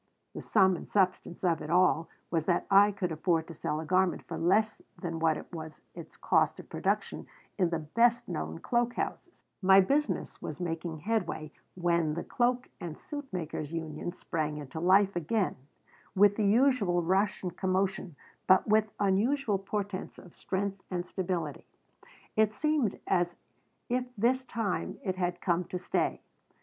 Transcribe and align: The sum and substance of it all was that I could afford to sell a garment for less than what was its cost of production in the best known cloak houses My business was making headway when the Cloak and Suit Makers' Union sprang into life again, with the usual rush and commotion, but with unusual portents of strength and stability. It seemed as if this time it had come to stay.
The 0.33 0.41
sum 0.41 0.75
and 0.75 0.89
substance 0.89 1.43
of 1.43 1.61
it 1.61 1.69
all 1.69 2.09
was 2.31 2.45
that 2.47 2.65
I 2.71 2.91
could 2.91 3.11
afford 3.11 3.45
to 3.47 3.53
sell 3.53 3.79
a 3.79 3.85
garment 3.85 4.23
for 4.23 4.35
less 4.35 4.81
than 4.99 5.19
what 5.19 5.53
was 5.53 5.83
its 5.93 6.17
cost 6.17 6.59
of 6.59 6.69
production 6.69 7.27
in 7.59 7.69
the 7.69 7.77
best 7.77 8.27
known 8.27 8.57
cloak 8.61 8.95
houses 8.95 9.45
My 9.61 9.79
business 9.79 10.41
was 10.41 10.59
making 10.59 11.01
headway 11.01 11.51
when 11.75 12.15
the 12.15 12.23
Cloak 12.23 12.67
and 12.79 12.97
Suit 12.97 13.31
Makers' 13.31 13.71
Union 13.71 14.11
sprang 14.11 14.57
into 14.57 14.79
life 14.79 15.15
again, 15.15 15.55
with 16.15 16.35
the 16.35 16.47
usual 16.47 17.03
rush 17.03 17.43
and 17.43 17.55
commotion, 17.55 18.15
but 18.47 18.67
with 18.67 18.89
unusual 18.99 19.59
portents 19.59 20.17
of 20.17 20.33
strength 20.33 20.81
and 20.89 21.05
stability. 21.05 21.67
It 22.35 22.53
seemed 22.55 22.99
as 23.05 23.37
if 23.87 24.05
this 24.17 24.45
time 24.45 24.97
it 25.03 25.17
had 25.17 25.41
come 25.41 25.63
to 25.65 25.77
stay. 25.77 26.21